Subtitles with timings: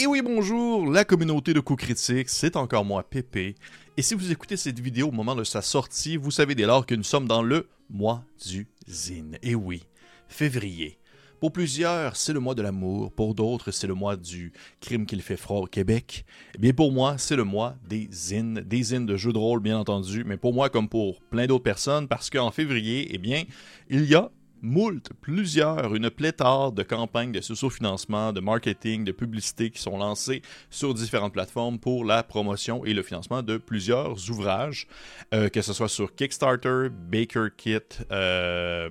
[0.00, 3.56] Et oui, bonjour, la communauté de coups critiques, c'est encore moi, Pépé.
[3.96, 6.86] Et si vous écoutez cette vidéo au moment de sa sortie, vous savez dès lors
[6.86, 9.38] que nous sommes dans le mois du zine.
[9.42, 9.82] Et oui,
[10.28, 11.00] février.
[11.40, 15.20] Pour plusieurs, c'est le mois de l'amour, pour d'autres, c'est le mois du crime qu'il
[15.20, 16.24] fait froid au Québec.
[16.54, 19.58] Eh bien, pour moi, c'est le mois des zines, des zines de jeux de rôle,
[19.58, 23.42] bien entendu, mais pour moi, comme pour plein d'autres personnes, parce qu'en février, eh bien,
[23.90, 24.30] il y a
[24.62, 30.42] moult, plusieurs, une pléthore de campagnes de socio-financement, de marketing, de publicité qui sont lancées
[30.70, 34.86] sur différentes plateformes pour la promotion et le financement de plusieurs ouvrages,
[35.34, 38.88] euh, que ce soit sur Kickstarter, BakerKit, euh,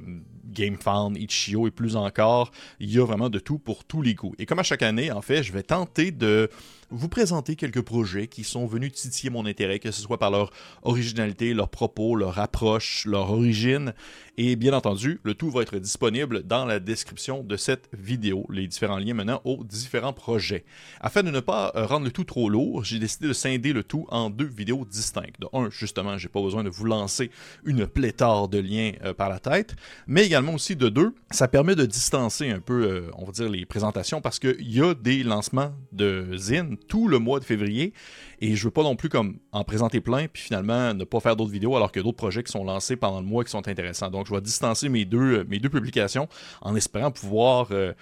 [0.47, 2.51] GameFound, Itch.io et plus encore.
[2.79, 4.35] Il y a vraiment de tout pour tous les goûts.
[4.39, 6.49] Et comme à chaque année, en fait, je vais tenter de
[6.89, 10.51] vous présenter quelques projets qui sont venus titiller mon intérêt, que ce soit par leur
[10.83, 13.93] originalité, leur propos, leur approche, leur origine.
[14.37, 18.67] Et bien entendu, le tout va être disponible dans la description de cette vidéo, les
[18.67, 20.63] différents liens menant aux différents projets.
[21.01, 23.83] Afin de ne pas euh, rendre le tout trop lourd, j'ai décidé de scinder le
[23.83, 25.41] tout en deux vidéos distinctes.
[25.41, 27.31] De un, justement, j'ai pas besoin de vous lancer
[27.65, 29.75] une pléthore de liens euh, par la tête,
[30.05, 33.49] mais également aussi de deux, ça permet de distancer un peu, euh, on va dire,
[33.49, 37.93] les présentations parce qu'il y a des lancements de zine tout le mois de février.
[38.39, 41.35] Et je veux pas non plus comme en présenter plein, puis finalement ne pas faire
[41.35, 44.09] d'autres vidéos alors que d'autres projets qui sont lancés pendant le mois qui sont intéressants.
[44.09, 46.27] Donc je vais distancer mes deux, euh, mes deux publications
[46.61, 47.93] en espérant pouvoir, euh,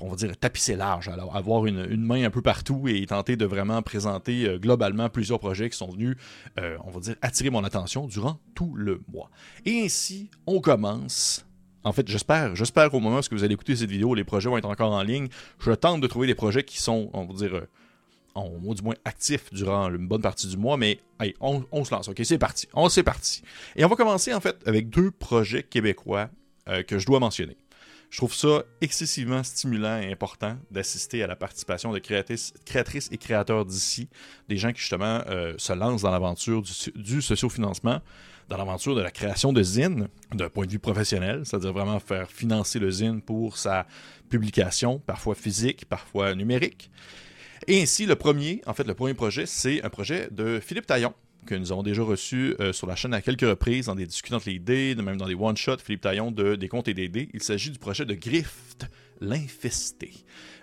[0.00, 3.36] on va dire, tapisser large, alors avoir une, une, main un peu partout et tenter
[3.36, 6.16] de vraiment présenter globalement plusieurs projets qui sont venus,
[6.58, 9.30] on va dire, attirer mon attention durant tout le mois.
[9.64, 11.44] Et ainsi, on commence
[11.84, 14.58] en fait, j'espère, j'espère qu'au moment où vous allez écouter cette vidéo, les projets vont
[14.58, 15.28] être encore en ligne.
[15.60, 17.66] Je tente de trouver des projets qui sont, on va dire,
[18.34, 20.98] au du moins actif durant une bonne partie du mois, mais
[21.40, 22.08] on, se lance.
[22.08, 22.68] OK, c'est parti.
[22.74, 23.42] On c'est parti.
[23.76, 26.28] Et on va commencer en fait avec deux projets québécois
[26.68, 27.56] euh, que je dois mentionner.
[28.10, 32.54] Je trouve ça excessivement stimulant et important d'assister à la participation de créatrices,
[33.10, 34.08] et créateurs d'ici,
[34.48, 36.62] des gens qui justement euh, se lancent dans l'aventure
[36.94, 38.00] du sociofinancement,
[38.48, 42.30] dans l'aventure de la création de zine d'un point de vue professionnel, c'est-à-dire vraiment faire
[42.30, 43.86] financer le zine pour sa
[44.28, 46.90] publication, parfois physique, parfois numérique.
[47.66, 51.14] Et ainsi, le premier, en fait, le premier projet, c'est un projet de Philippe Taillon,
[51.46, 54.36] que nous avons déjà reçu euh, sur la chaîne à quelques reprises dans des discussions
[54.36, 57.28] entre les même dans des one-shots, Philippe Taillon de Des comptes et des dés.
[57.34, 58.86] Il s'agit du projet de Grift,
[59.20, 60.12] l'infesté.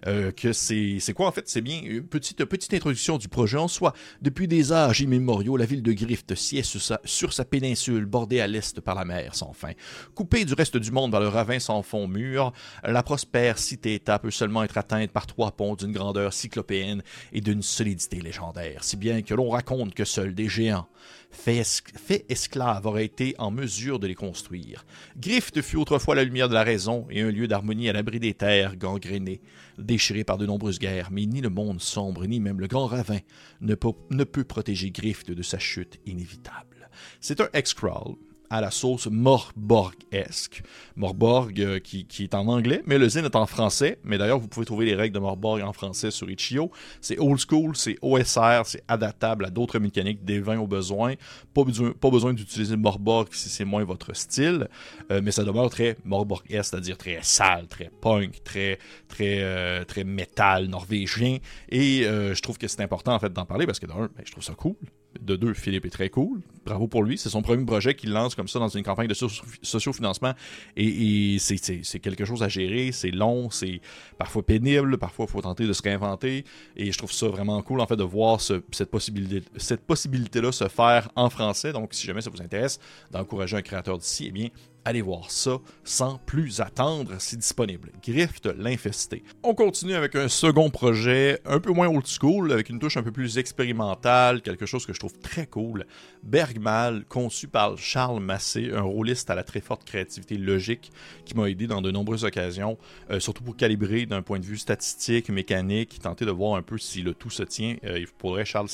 [0.07, 1.47] Euh, que c'est, c'est quoi en fait?
[1.47, 3.93] C'est bien une petite, petite introduction du projet en soi.
[4.21, 8.39] Depuis des âges immémoriaux, la ville de Grift sied sur sa, sur sa péninsule bordée
[8.39, 9.71] à l'est par la mer sans fin.
[10.15, 12.51] Coupée du reste du monde par le ravin sans fond mur,
[12.83, 17.61] la prospère cité-état peut seulement être atteinte par trois ponts d'une grandeur cyclopéenne et d'une
[17.61, 20.87] solidité légendaire, si bien que l'on raconte que seuls des géants
[21.31, 24.85] fait, fait esclaves auraient été en mesure de les construire.
[25.17, 28.33] Grift fut autrefois la lumière de la raison et un lieu d'harmonie à l'abri des
[28.41, 29.39] terres gangrénées,
[29.77, 33.19] déchirées par de nombreuses guerres, mais ni le monde sombre, ni même le grand ravin
[33.61, 36.89] ne peut, ne peut protéger Grift de sa chute inévitable.
[37.19, 38.15] C'est un X-Crawl,
[38.51, 40.61] à la sauce Morborg-esque.
[40.97, 43.97] Morborg euh, qui, est en anglais, mais le zine est en français.
[44.03, 46.69] Mais d'ailleurs, vous pouvez trouver les règles de Morborg en français sur Itch.io.
[46.99, 51.13] C'est old school, c'est OSR, c'est adaptable à d'autres mécaniques, des vins au besoin.
[51.53, 54.67] Pas besoin, d'utiliser Morborg si c'est moins votre style,
[55.11, 60.03] euh, mais ça demeure très Morborg-esque, c'est-à-dire très sale, très punk, très, très, euh, très
[60.03, 61.37] métal norvégien.
[61.69, 64.31] Et je trouve que c'est important en fait d'en parler parce que d'un, ben, je
[64.31, 64.75] trouve ça cool
[65.19, 66.41] de deux, Philippe est très cool.
[66.65, 67.17] Bravo pour lui.
[67.17, 70.33] C'est son premier projet qu'il lance comme ça dans une campagne de sociofinancement.
[70.77, 72.91] Et, et c'est quelque chose à gérer.
[72.91, 73.81] C'est long, c'est
[74.17, 76.45] parfois pénible, parfois il faut tenter de se réinventer.
[76.77, 80.67] Et je trouve ça vraiment cool en fait de voir cette possibilité cette possibilité-là se
[80.67, 81.73] faire en français.
[81.73, 82.79] Donc si jamais ça vous intéresse
[83.11, 84.49] d'encourager un créateur d'ici, eh bien
[84.83, 87.91] Allez voir ça sans plus attendre, c'est disponible.
[88.03, 89.23] Grift l'infesté.
[89.43, 93.03] On continue avec un second projet, un peu moins old school, avec une touche un
[93.03, 95.85] peu plus expérimentale, quelque chose que je trouve très cool.
[96.23, 100.91] Bergmal, conçu par Charles Massé, un rôliste à la très forte créativité logique
[101.25, 102.79] qui m'a aidé dans de nombreuses occasions,
[103.11, 106.79] euh, surtout pour calibrer d'un point de vue statistique, mécanique, tenter de voir un peu
[106.79, 107.75] si le tout se tient.
[107.83, 108.69] Euh, il pourrait, Charles,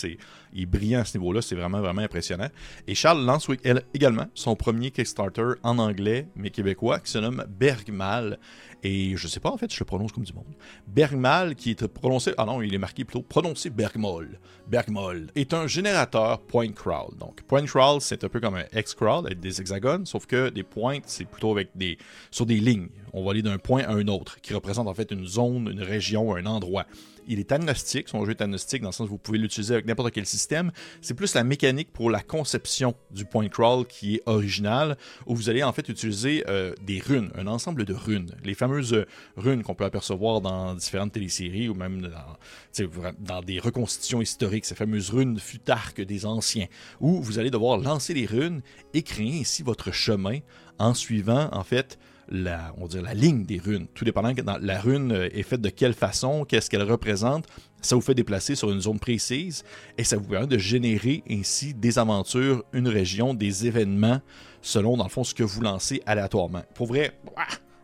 [0.54, 2.50] il est brillant à ce niveau-là, c'est vraiment, vraiment impressionnant.
[2.88, 3.48] Et Charles lance
[3.94, 5.97] également son premier Kickstarter en anglais,
[6.36, 8.40] mais québécois, qui se nomme Bergmal.
[8.84, 10.56] Et je sais pas, en fait, je le prononce comme du monde.
[10.88, 14.40] Bergmal, qui est prononcé, ah non, il est marqué plutôt prononcé Bergmol.
[14.68, 17.18] Bergmol est un générateur point crawl.
[17.18, 20.50] Donc, point crawl, c'est un peu comme un X crawl avec des hexagones, sauf que
[20.50, 21.98] des points, c'est plutôt avec des,
[22.32, 22.90] sur des lignes.
[23.14, 25.82] On va aller d'un point à un autre, qui représente en fait une zone, une
[25.82, 26.86] région, un endroit
[27.28, 28.10] il est agnostique.
[28.10, 30.72] Son jeu est agnostique dans le sens où vous pouvez l'utiliser avec n'importe quel système.
[31.02, 35.50] C'est plus la mécanique pour la conception du point crawl qui est original, où vous
[35.50, 39.06] allez en fait utiliser euh, des runes, un ensemble de runes, les fameuses
[39.36, 44.76] runes qu'on peut apercevoir dans différentes téléséries ou même dans, dans des reconstitutions historiques, ces
[44.76, 46.68] fameuses runes futarques des anciens,
[47.00, 48.62] où vous allez devoir lancer les runes
[48.94, 50.40] et créer ainsi votre chemin
[50.80, 51.98] en suivant, en fait,
[52.30, 53.88] la, on la ligne des runes.
[53.94, 57.46] Tout dépendant que la rune est faite de quelle façon, qu'est-ce qu'elle représente,
[57.82, 59.64] ça vous fait déplacer sur une zone précise
[59.98, 64.20] et ça vous permet de générer ainsi des aventures, une région, des événements
[64.62, 66.64] selon, dans le fond, ce que vous lancez aléatoirement.
[66.74, 67.18] Pour vrai,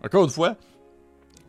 [0.03, 0.57] encore une fois,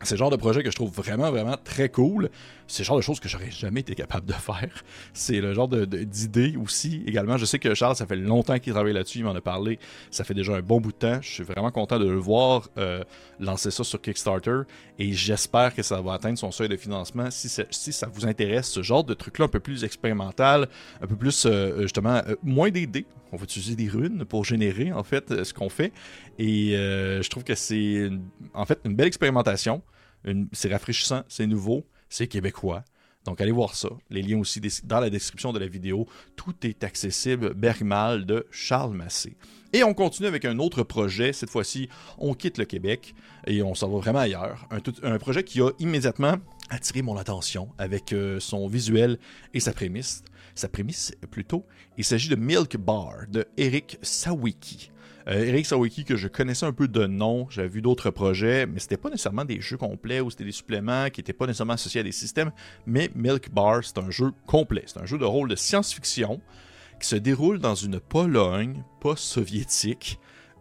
[0.01, 2.29] c'est le genre de projet que je trouve vraiment, vraiment très cool.
[2.67, 4.83] C'est le genre de choses que j'aurais jamais été capable de faire.
[5.13, 7.03] C'est le genre d'idée aussi.
[7.05, 9.77] Également, je sais que Charles, ça fait longtemps qu'il travaille là-dessus, il m'en a parlé.
[10.09, 11.21] Ça fait déjà un bon bout de temps.
[11.21, 13.03] Je suis vraiment content de le voir euh,
[13.39, 14.61] lancer ça sur Kickstarter.
[14.97, 17.29] Et j'espère que ça va atteindre son seuil de financement.
[17.29, 20.67] Si, si ça vous intéresse, ce genre de truc-là un peu plus expérimental,
[21.01, 23.05] un peu plus, euh, justement, euh, moins d'idées.
[23.31, 25.91] On va utiliser des runes pour générer, en fait, ce qu'on fait.
[26.39, 28.09] Et je trouve que c'est,
[28.53, 29.81] en fait, une belle expérimentation.
[30.53, 31.85] C'est rafraîchissant, c'est nouveau,
[32.15, 32.83] c'est québécois.
[33.25, 33.89] Donc allez voir ça.
[34.09, 36.07] Les liens aussi dans la description de la vidéo.
[36.35, 37.53] Tout est accessible.
[37.53, 39.35] Bergmal de Charles Massé.
[39.73, 41.33] Et on continue avec un autre projet.
[41.33, 43.15] Cette fois-ci, on quitte le Québec
[43.47, 44.67] et on s'en va vraiment ailleurs.
[45.03, 46.35] Un, projet qui a immédiatement
[46.69, 49.17] attiré mon attention avec euh, son visuel
[49.53, 50.23] et sa prémisse.
[50.53, 51.65] Sa prémisse, plutôt.
[51.97, 54.91] Il s'agit de Milk Bar de Eric Sawicki.
[55.27, 58.79] Euh, Eric Sawicki, que je connaissais un peu de nom, j'avais vu d'autres projets, mais
[58.79, 62.01] c'était pas nécessairement des jeux complets ou c'était des suppléments qui n'étaient pas nécessairement associés
[62.01, 62.51] à des systèmes.
[62.85, 64.83] Mais Milk Bar, c'est un jeu complet.
[64.85, 66.41] C'est un jeu de rôle de science-fiction
[66.99, 70.19] qui se déroule dans une Pologne post-soviétique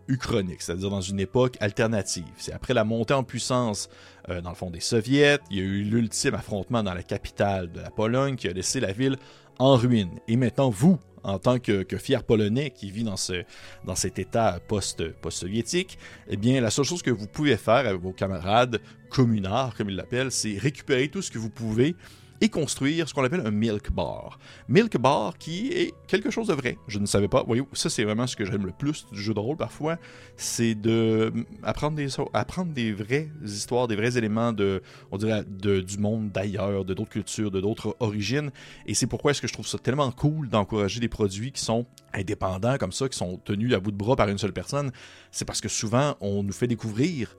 [0.08, 2.24] uchronique, c'est-à-dire dans une époque alternative.
[2.36, 3.88] C'est après la montée en puissance,
[4.28, 7.70] euh, dans le fond, des soviets, il y a eu l'ultime affrontement dans la capitale
[7.72, 9.16] de la Pologne qui a laissé la ville
[9.58, 10.18] en ruine.
[10.28, 13.44] Et maintenant, vous, en tant que, fier Polonais qui vit dans, ce,
[13.84, 15.98] dans cet état post-soviétique,
[16.28, 18.80] eh bien, la seule chose que vous pouvez faire avec vos camarades
[19.10, 21.96] communards, comme ils l'appellent, c'est récupérer tout ce que vous pouvez
[22.44, 24.38] et construire ce qu'on appelle un milk bar.
[24.68, 26.76] Milk bar qui est quelque chose de vrai.
[26.88, 27.42] Je ne savais pas.
[27.46, 29.96] Voyez, ça c'est vraiment ce que j'aime le plus du jeu de rôle parfois,
[30.36, 31.32] c'est de
[31.62, 36.84] apprendre des apprendre des vraies histoires, des vrais éléments de, on de, du monde d'ailleurs,
[36.84, 38.50] de d'autres cultures, de d'autres origines.
[38.84, 41.86] Et c'est pourquoi est-ce que je trouve ça tellement cool d'encourager des produits qui sont
[42.12, 44.92] indépendants comme ça, qui sont tenus à bout de bras par une seule personne.
[45.30, 47.36] C'est parce que souvent on nous fait découvrir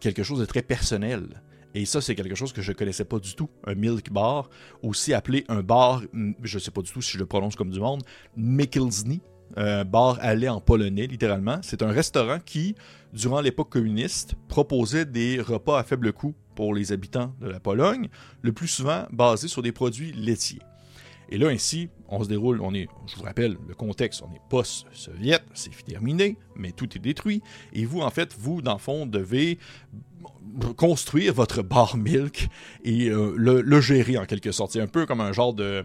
[0.00, 1.42] quelque chose de très personnel.
[1.76, 3.50] Et ça, c'est quelque chose que je connaissais pas du tout.
[3.64, 4.48] Un milk bar,
[4.82, 6.02] aussi appelé un bar,
[6.42, 8.02] je ne sais pas du tout si je le prononce comme du monde,
[8.34, 9.20] Mikilsny,
[9.56, 11.58] un bar à lait en polonais, littéralement.
[11.60, 12.74] C'est un restaurant qui,
[13.12, 18.08] durant l'époque communiste, proposait des repas à faible coût pour les habitants de la Pologne,
[18.40, 20.62] le plus souvent basés sur des produits laitiers.
[21.28, 24.40] Et là, ainsi, on se déroule, on est, je vous rappelle, le contexte, on est
[24.48, 27.42] post-soviète, c'est terminé, mais tout est détruit.
[27.72, 29.58] Et vous, en fait, vous, dans le fond, devez
[30.76, 32.48] construire votre bar milk
[32.84, 34.72] et euh, le, gérer en quelque sorte.
[34.72, 35.84] C'est un peu comme un genre de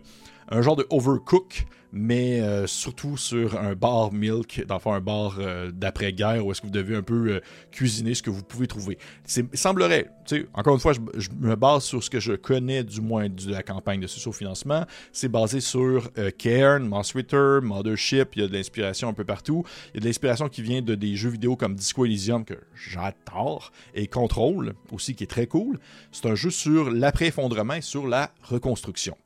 [0.50, 5.72] un genre de overcook, mais euh, surtout sur un bar milk, dans un bar euh,
[5.72, 7.42] d'après-guerre où est-ce que vous devez un peu
[7.72, 8.98] cuisiner ce que vous pouvez trouver.
[9.36, 10.10] Il semblerait,
[10.54, 13.64] encore une fois, je, me base sur ce que je connais du moins de la
[13.64, 14.86] campagne de socio-financement.
[15.12, 19.64] C'est basé sur Cairn, Moss Mothership, il y a de l'inspiration un peu partout.
[19.94, 22.56] Il y a de l'inspiration qui vient de des jeux vidéo comme Disco Elysium que
[22.74, 25.80] j'adore et Control aussi qui est très cool.
[26.12, 29.18] C'est un jeu sur l'après-effondrement et sur la reconstruction.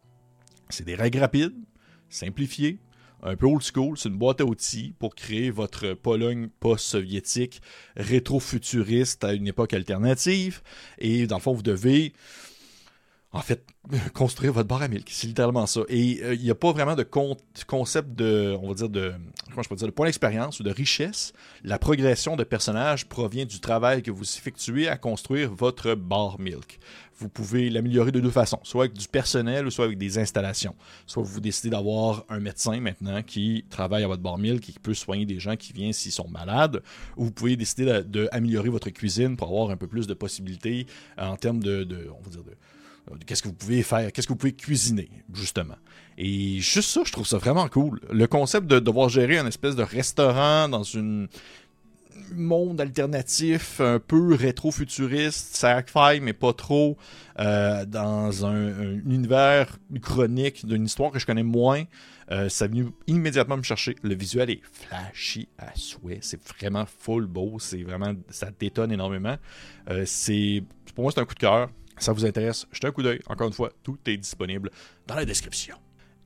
[0.76, 1.56] C'est des règles rapides,
[2.10, 2.80] simplifiées,
[3.24, 3.98] un peu old school.
[3.98, 7.62] C'est une boîte à outils pour créer votre Pologne post-soviétique
[7.96, 10.62] rétro-futuriste à une époque alternative.
[10.98, 12.12] Et dans le fond, vous devez
[13.36, 13.68] en fait,
[14.14, 15.10] construire votre bar à milk.
[15.12, 15.82] C'est littéralement ça.
[15.90, 17.04] Et euh, il n'y a pas vraiment de
[17.68, 19.14] concept de, on va dire, de,
[19.92, 21.34] point d'expérience ou de richesse.
[21.64, 26.80] La progression de personnages provient du travail que vous effectuez à construire votre bar milk.
[27.18, 30.76] Vous pouvez l'améliorer de deux façons, soit avec du personnel ou soit avec des installations.
[31.06, 34.80] Soit vous décidez d'avoir un médecin maintenant qui travaille à votre bar milk et qui
[34.80, 36.82] peut soigner des gens qui viennent s'ils sont malades,
[37.18, 40.88] ou vous pouvez décider d'améliorer votre cuisine pour avoir un peu plus de possibilités
[41.18, 41.86] en termes de
[42.18, 42.56] on va dire, de
[43.26, 44.12] Qu'est-ce que vous pouvez faire?
[44.12, 45.76] Qu'est-ce que vous pouvez cuisiner, justement?
[46.18, 48.00] Et juste ça, je trouve ça vraiment cool.
[48.10, 51.28] Le concept de devoir gérer un espèce de restaurant dans un
[52.34, 56.98] monde alternatif, un peu rétro-futuriste, sci-fi, mais pas trop,
[57.40, 61.84] euh, dans un, univers chronique d'une histoire que je connais moins,
[62.32, 63.96] euh, ça a venu immédiatement me chercher.
[64.02, 66.20] Le visuel est flashy à souhait.
[66.22, 67.58] C'est vraiment full beau.
[67.60, 69.38] C'est vraiment, ça détonne énormément.
[69.90, 70.64] Euh, c'est,
[70.96, 73.20] pour moi, c'est un coup de cœur ça vous intéresse, jetez un coup d'œil.
[73.28, 74.72] Encore une fois, tout est disponible
[75.08, 75.76] dans la description.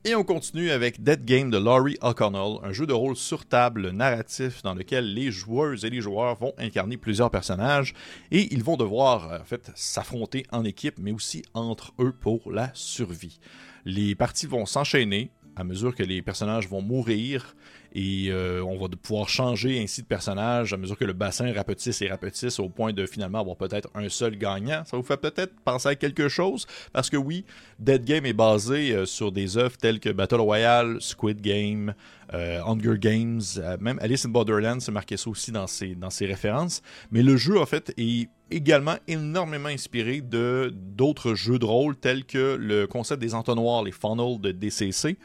[0.02, 3.90] Et on continue avec Dead Game de Laurie O'Connell, un jeu de rôle sur table
[3.90, 7.92] narratif dans lequel les joueuses et les joueurs vont incarner plusieurs personnages
[8.30, 12.70] et ils vont devoir en fait s'affronter en équipe mais aussi entre eux pour la
[12.72, 13.40] survie.
[13.84, 17.54] Les parties vont s'enchaîner à mesure que les personnages vont mourir
[17.92, 22.00] et euh, on va pouvoir changer ainsi de personnage à mesure que le bassin rapetisse
[22.02, 24.84] et rapetisse au point de finalement avoir peut-être un seul gagnant.
[24.86, 26.66] Ça vous fait peut-être penser à quelque chose?
[26.92, 27.44] Parce que oui,
[27.78, 31.94] Dead Game est basé euh, sur des œuvres telles que Battle Royale, Squid Game,
[32.32, 33.42] euh, Hunger Games,
[33.80, 36.82] même Alice in Borderland c'est marqué ça aussi dans ses, dans ses références.
[37.10, 42.24] Mais le jeu en fait est également énormément inspiré de d'autres jeux de rôle tels
[42.24, 45.16] que le concept des entonnoirs, les funnels de DCC.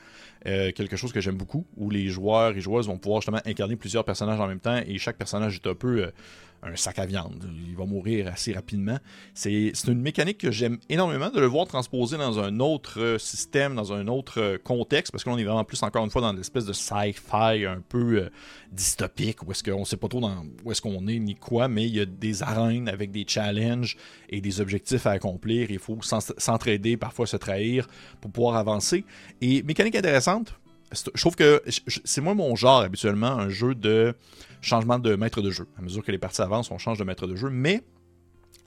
[0.47, 3.75] Euh, quelque chose que j'aime beaucoup, où les joueurs et joueuses vont pouvoir justement incarner
[3.75, 6.11] plusieurs personnages en même temps et chaque personnage est un peu euh,
[6.65, 7.47] un sac à viande.
[7.67, 8.97] Il va mourir assez rapidement.
[9.33, 13.75] C'est une mécanique que j'aime énormément de le voir transposer dans un autre euh, système,
[13.75, 16.65] dans un autre euh, contexte, parce qu'on est vraiment plus encore une fois dans l'espèce
[16.65, 18.29] de sci-fi un peu euh,
[18.71, 20.15] dystopique, où est-ce qu'on sait pas trop
[20.63, 23.97] où est-ce qu'on est ni quoi, mais il y a des arènes avec des challenges
[24.29, 25.69] et des objectifs à accomplir.
[25.71, 27.87] Il faut s'entraider, parfois se trahir
[28.21, 29.03] pour pouvoir avancer.
[29.41, 30.55] Et mécanique intéressante,
[31.13, 31.61] je trouve que
[32.03, 34.15] c'est moi mon genre habituellement, un jeu de
[34.61, 35.67] changement de maître de jeu.
[35.77, 37.83] À mesure que les parties avancent, on change de maître de jeu, mais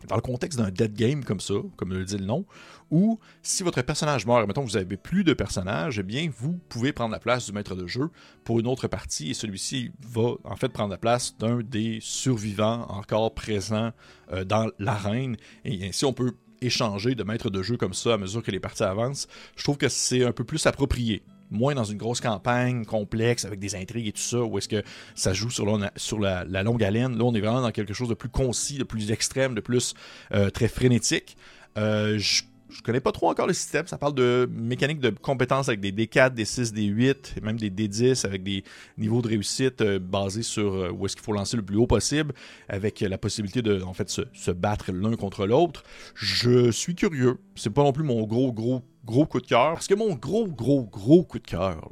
[0.06, 2.46] dans le contexte d'un dead game comme ça, comme le dit le nom,
[2.90, 6.58] où si votre personnage meurt, mettons que vous n'avez plus de personnage, eh bien vous
[6.68, 8.10] pouvez prendre la place du maître de jeu
[8.44, 12.86] pour une autre partie et celui-ci va en fait prendre la place d'un des survivants
[12.88, 13.90] encore présents
[14.32, 18.18] euh, dans l'arène et ainsi on peut échanger de maître de jeu comme ça à
[18.18, 19.28] mesure que les parties avancent.
[19.56, 23.58] Je trouve que c'est un peu plus approprié moins dans une grosse campagne complexe avec
[23.58, 24.82] des intrigues et tout ça, où est-ce que
[25.14, 27.16] ça joue sur, la, longue haleine.
[27.16, 29.94] Là, on est vraiment dans quelque chose de plus concis, de plus extrême, de plus
[30.34, 31.36] euh, très frénétique.
[31.76, 33.86] Euh, je je connais pas trop encore le système.
[33.86, 37.58] Ça parle de mécanique de compétences avec des D4, des 6, des 8, et même
[37.58, 38.62] des D10 avec des
[38.98, 42.34] niveaux de réussite euh, basés sur où est-ce qu'il faut lancer le plus haut possible,
[42.68, 45.82] avec la possibilité de en fait se, se battre l'un contre l'autre.
[46.14, 47.38] Je suis curieux.
[47.54, 49.72] C'est pas non plus mon gros gros gros coup de cœur.
[49.72, 51.88] Parce que mon gros, gros, gros coup de cœur,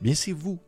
[0.00, 0.60] bien c'est vous.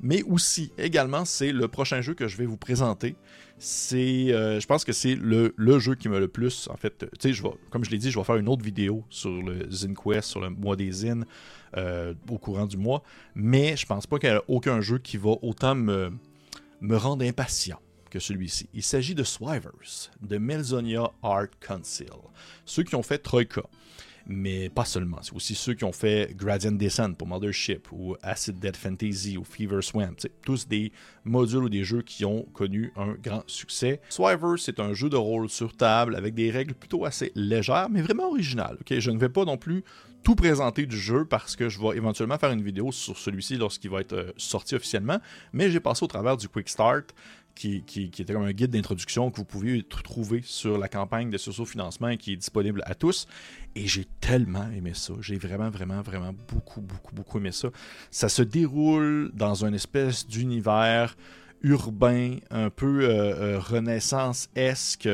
[0.00, 3.14] Mais aussi, également, c'est le prochain jeu que je vais vous présenter.
[3.58, 7.32] C'est, euh, je pense que c'est le, jeu qui m'a le plus, en fait, tu
[7.32, 10.40] sais, comme je l'ai dit, je vais faire une autre vidéo sur le ZinQuest, sur
[10.40, 11.24] le mois des Zines,
[11.76, 13.02] euh, au courant du mois.
[13.34, 16.12] Mais je pense pas qu'il y ait aucun jeu qui va autant me,
[16.80, 17.78] me rendre impatient
[18.10, 18.68] que celui-ci.
[18.74, 22.10] Il s'agit de Swivers, de Melzonia Art Council,
[22.66, 23.62] ceux qui ont fait Troika
[24.26, 25.18] mais pas seulement.
[25.22, 29.44] C'est aussi ceux qui ont fait Gradient Descent pour Mothership ou Acid Dead Fantasy ou
[29.44, 30.16] Fever Swamp.
[30.44, 30.92] tous des
[31.24, 34.00] modules ou des jeux qui ont connu un grand succès.
[34.08, 38.02] Swiver, c'est un jeu de rôle sur table avec des règles plutôt assez légères, mais
[38.02, 38.78] vraiment originales.
[38.90, 39.84] Je ne vais pas non plus
[40.22, 43.90] tout présenter du jeu parce que je vais éventuellement faire une vidéo sur celui-ci lorsqu'il
[43.90, 45.18] va être euh, sorti officiellement,
[45.52, 47.12] mais j'ai passé au travers du Quick Start
[47.54, 52.08] qui, était comme un guide d'introduction que vous pouvez trouver sur la campagne de socio-financement
[52.08, 53.26] et qui est disponible à tous.
[53.74, 55.14] Et j'ai tellement aimé ça.
[55.20, 57.68] J'ai vraiment, vraiment, vraiment beaucoup, beaucoup, beaucoup aimé ça.
[58.10, 61.11] Ça se déroule dans une espèce d'univers
[61.62, 65.08] urbain, un peu euh, euh, renaissance-esque,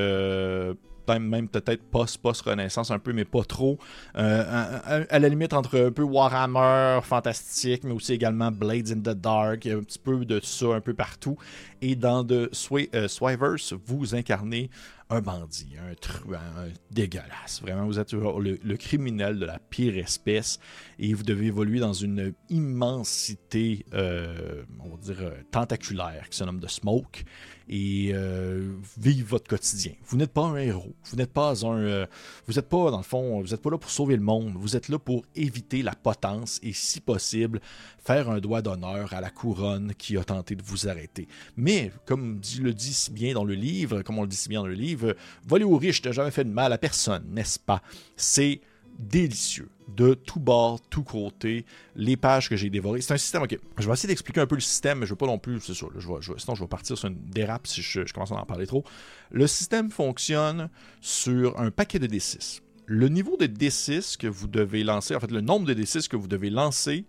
[1.11, 3.79] euh, même peut-être post-post-renaissance un peu, mais pas trop.
[4.17, 9.17] Euh, à, la limite entre un peu Warhammer fantastique, mais aussi également Blades in the
[9.17, 11.37] Dark, un petit peu de ça un peu partout.
[11.81, 12.51] Et dans The
[12.95, 14.71] euh, Swivers, vous incarnez
[15.11, 17.63] un bandit, un truand, un dégueulasse.
[17.63, 20.59] Vraiment, vous êtes le, criminel de la pire espèce
[20.99, 26.61] et vous devez évoluer dans une immensité, euh, on va dire, tentaculaire qui se nomme
[26.61, 27.25] de Smoke
[27.69, 29.93] et euh, vivre votre quotidien.
[30.07, 30.95] Vous n'êtes pas un héros.
[31.05, 31.79] Vous n'êtes pas un.
[31.79, 32.07] Euh,
[32.47, 34.55] vous n'êtes pas, dans le fond, vous n'êtes pas là pour sauver le monde.
[34.57, 37.61] Vous êtes là pour éviter la potence et, si possible,
[38.05, 41.29] faire un doigt d'honneur à la couronne qui a tenté de vous arrêter.
[41.57, 44.49] Mais, comme dit, le dit si bien dans le livre, comme on le dit si
[44.49, 45.15] bien dans le livre,
[45.47, 47.83] voler aux riches n'a jamais fait de mal à personne, n'est-ce pas?
[48.17, 48.61] C'est
[48.99, 51.65] délicieux de tout bord, tout côté,
[51.97, 53.01] les pages que j'ai dévorées.
[53.01, 55.15] C'est un système, ok, je vais essayer d'expliquer un peu le système, mais je ne
[55.15, 57.81] veux pas non plus, c'est sûr, je sinon je vais partir sur une dérape si
[57.81, 58.85] je, commence à en parler trop.
[59.31, 60.69] Le système fonctionne
[61.01, 62.61] sur un paquet de D6.
[62.87, 66.17] Le niveau de D6 que vous devez lancer, en fait le nombre de D6 que
[66.17, 67.05] vous devez lancer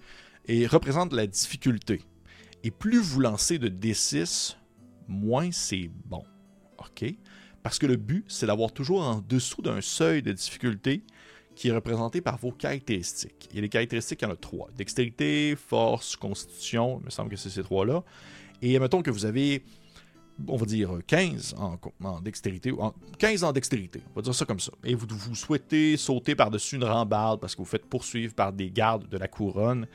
[0.46, 2.04] et représente la difficulté.
[2.64, 4.56] Et plus vous lancez de D6,
[5.08, 6.24] moins c'est bon.
[6.78, 7.14] OK?
[7.64, 11.04] Parce que le but, c'est d'avoir toujours en dessous d'un seuil de difficulté
[11.60, 13.50] qui est représenté par vos caractéristiques.
[13.54, 14.70] A les caractéristiques, il y en a trois.
[14.78, 18.02] Dextérité, force, constitution, il me semble que c'est ces trois-là.
[18.62, 19.64] Et mettons que vous avez
[20.48, 22.72] on va dire 15 en, dextérité,
[23.18, 26.78] 15 en dextérité, on va dire ça comme ça, et vous, vous souhaitez sauter par-dessus
[26.78, 29.86] une rambarde parce que vous faites poursuivre par des gardes de la couronne,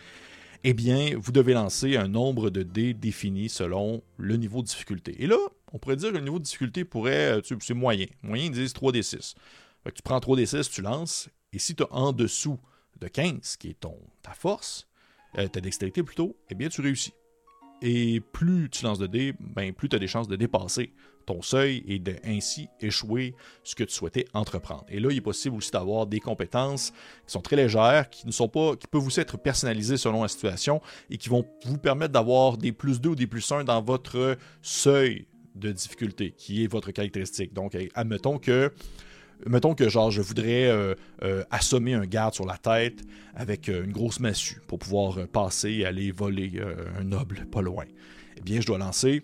[0.62, 5.16] eh bien, vous devez lancer un nombre de dés défini selon le niveau de difficulté.
[5.18, 5.38] Et là,
[5.72, 8.04] on pourrait dire que le niveau de difficulté pourrait, euh, c'est moyen.
[8.22, 9.34] Moyen, ils disent 3d6.
[9.94, 12.58] tu prends 3d6, tu lances, et si tu as en dessous
[13.00, 14.88] de 15, qui est ton, ta force,
[15.38, 17.14] euh, ta dextérité plutôt, eh bien, tu réussis.
[17.82, 20.92] Et plus tu lances de dés, ben, plus tu as des chances de dépasser
[21.26, 24.84] ton seuil et de ainsi échouer ce que tu souhaitais entreprendre.
[24.88, 26.90] Et là, il est possible aussi d'avoir des compétences
[27.26, 30.28] qui sont très légères, qui ne sont pas, qui peuvent aussi être personnalisées selon la
[30.28, 33.82] situation et qui vont vous permettre d'avoir des plus 2 ou des plus 1 dans
[33.82, 37.54] votre seuil de difficulté, qui est votre caractéristique.
[37.54, 38.72] Donc, admettons que
[39.46, 43.84] mettons que genre je voudrais euh, euh, assommer un garde sur la tête avec euh,
[43.84, 46.60] une grosse massue pour pouvoir passer et aller voler
[46.98, 47.84] un noble pas loin.
[48.36, 49.22] Eh bien, je dois lancer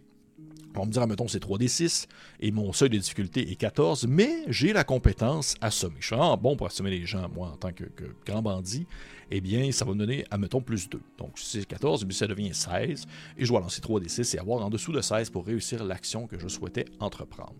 [0.76, 2.06] on va me dire, mettons, c'est 3d6
[2.40, 5.96] et mon seuil de difficulté est 14, mais j'ai la compétence assommer.
[6.00, 7.84] Je suis vraiment bon pour assommer les gens, moi, en tant que,
[8.24, 8.86] grand bandit.
[9.32, 11.00] Eh bien, ça va me donner, admettons, plus 2.
[11.18, 14.92] Donc, c'est 14, ça devient 16 et je dois lancer 3d6 et avoir en dessous
[14.92, 17.54] de 16 pour réussir l'action que je souhaitais entreprendre.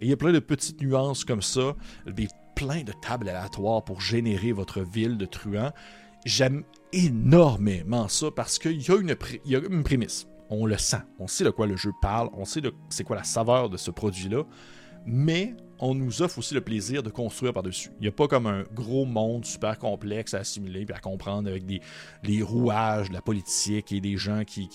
[0.00, 1.74] Et il y a plein de petites nuances comme ça,
[2.06, 5.72] des plein de tables aléatoires pour générer votre ville de truands.
[6.24, 11.44] J'aime énormément ça parce qu'il y, y a une prémisse on le sent, on sait
[11.44, 14.44] de quoi le jeu parle, on sait c'est quoi la saveur de ce produit-là,
[15.04, 17.90] mais on nous offre aussi le plaisir de construire par-dessus.
[17.98, 21.48] Il n'y a pas comme un gros monde super complexe à assimiler et à comprendre
[21.48, 21.80] avec des
[22.24, 24.68] les rouages de la politique et des gens qui,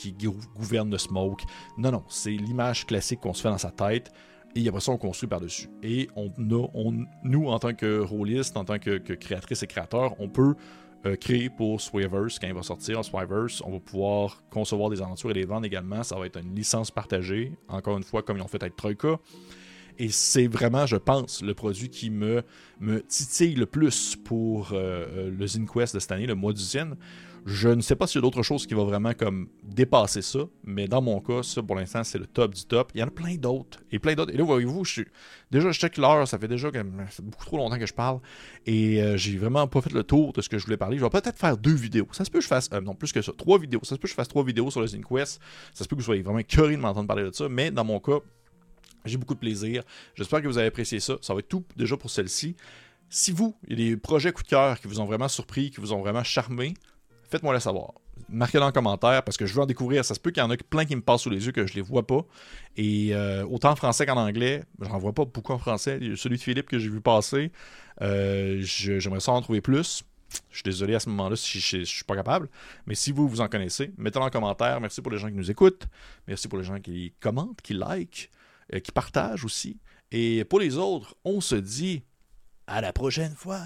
[0.55, 1.43] gouvernent le smoke.
[1.77, 4.11] Non, non, c'est l'image classique qu'on se fait dans sa tête
[4.55, 5.69] et après ça, on construit par-dessus.
[5.81, 6.31] Et on
[6.73, 10.55] on, nous, en tant que rôliste, en tant que, que créatrice et créateur, on peut
[11.05, 12.39] euh, créé pour Swaverse.
[12.39, 16.03] Quand il va sortir en on va pouvoir concevoir des aventures et les vendre également.
[16.03, 19.19] Ça va être une licence partagée, encore une fois, comme ils ont fait avec Troika.
[19.99, 22.43] Et c'est vraiment, je pense, le produit qui me,
[23.07, 26.61] titille le plus pour euh, euh, le ZinQuest de cette année, le mois du.
[27.45, 30.41] Je ne sais pas s'il y a d'autres choses qui vont vraiment comme dépasser ça,
[30.63, 32.91] mais dans mon cas, ça pour l'instant, c'est le top du top.
[32.93, 33.79] Il y en a plein d'autres.
[33.91, 34.31] Et plein d'autres.
[34.31, 35.05] Et là, voyez-vous, je suis.
[35.49, 38.19] Déjà, je check l'heure, ça fait déjà beaucoup trop longtemps que je parle.
[38.67, 40.97] Et euh, j'ai vraiment pas fait le tour de ce que je voulais parler.
[40.97, 42.07] Je vais peut-être faire deux vidéos.
[42.11, 42.69] Ça se peut que je fasse.
[42.73, 43.31] Euh, non, plus que ça.
[43.35, 43.79] Trois vidéos.
[43.83, 45.41] Ça se peut que je fasse trois vidéos sur le ZinQuest.
[45.73, 47.49] Ça se peut que vous soyez vraiment curieux de m'entendre parler de ça.
[47.49, 48.19] Mais dans mon cas,
[49.05, 49.83] j'ai beaucoup de plaisir.
[50.15, 51.17] J'espère que vous avez apprécié ça.
[51.21, 52.55] Ça va être tout déjà pour celle-ci.
[53.09, 55.69] Si vous, il y a des projets coup de cœur qui vous ont vraiment surpris,
[55.69, 56.73] qui vous ont vraiment charmé,
[57.29, 57.93] faites-moi le savoir.
[58.29, 60.05] Marquez-le dans commentaire parce que je veux en découvrir.
[60.05, 61.65] Ça se peut qu'il y en a plein qui me passent sous les yeux que
[61.65, 62.25] je les vois pas.
[62.77, 65.99] Et euh, autant en français qu'en anglais, j'en vois pas beaucoup en français.
[66.15, 67.51] Celui de Philippe que j'ai vu passer,
[68.01, 70.03] euh, j'aimerais ça en trouver plus.
[70.49, 72.49] Je suis désolé à ce moment-là si je, ne suis pas capable.
[72.85, 74.79] Mais si vous, vous en connaissez, mettez-le en commentaire.
[74.79, 75.87] Merci pour les gens qui nous écoutent.
[76.27, 78.40] Merci pour les gens qui commentent, qui like, euh,
[78.79, 79.79] qui partagent aussi.
[80.11, 82.03] Et pour les autres, on se dit
[82.67, 83.61] à la prochaine fois.